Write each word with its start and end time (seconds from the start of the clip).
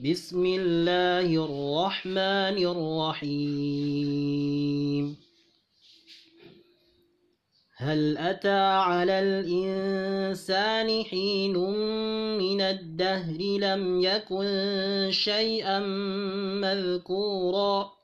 بسم 0.00 0.46
الله 0.46 1.44
الرحمن 1.44 2.58
الرحيم. 3.22 5.16
هل 7.76 8.18
أتى 8.18 8.62
على 8.88 9.18
الإنسان 9.20 11.04
حين 11.04 11.56
من 12.38 12.60
الدهر 12.60 13.40
لم 13.40 14.00
يكن 14.00 15.08
شيئا 15.10 15.78
مذكورا؟ 16.60 18.03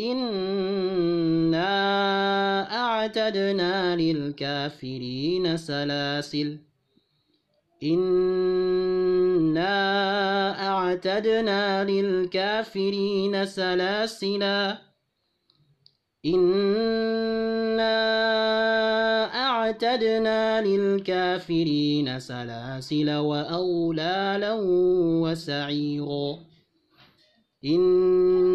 إنا 0.00 1.74
أعتدنا 2.76 3.96
للكافرين 3.96 5.56
سلاسل. 5.56 6.58
إنا 7.82 8.34
أعتدنا 10.68 11.84
للكافرين 11.84 13.46
سلاسلا 13.46 14.78
إنا 16.26 17.94
أعتدنا 19.34 20.62
للكافرين 20.62 22.20
سلاسل 22.20 23.10
وأغلالا 23.10 24.52
وسعيرا. 25.22 26.38
إن 27.64 28.23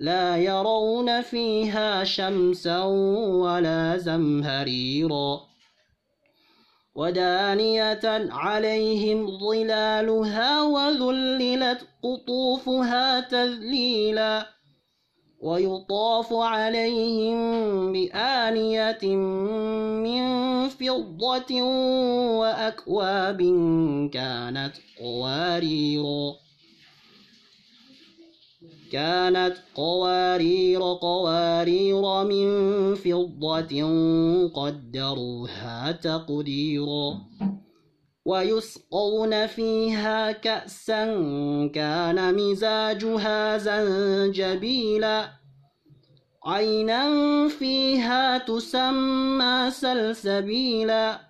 لا 0.00 0.36
يرون 0.36 1.22
فيها 1.22 2.04
شمسا 2.04 2.82
ولا 3.44 3.96
زمهريرا. 3.96 5.40
ودانية 6.94 8.00
عليهم 8.30 9.38
ظلالها 9.38 10.62
وذللت 10.62 11.80
قطوفها 12.02 13.20
تذليلا. 13.20 14.46
ويطاف 15.42 16.32
عليهم 16.32 17.92
بآنية 17.92 19.16
من 20.04 20.24
فضة 20.68 21.62
وأكواب 22.40 23.38
كانت 24.12 24.72
قواريرا 25.00 26.49
كانت 28.92 29.56
قوارير 29.74 30.80
قوارير 30.82 32.24
من 32.24 32.94
فضة 32.94 33.82
قدروها 34.48 35.92
تقديرا. 35.92 37.20
ويسقون 38.24 39.46
فيها 39.46 40.32
كأسا 40.32 41.06
كان 41.74 42.34
مزاجها 42.34 43.58
زنجبيلا. 43.58 45.28
عينا 46.44 47.48
فيها 47.48 48.38
تسمى 48.38 49.70
سلسبيلا. 49.70 51.29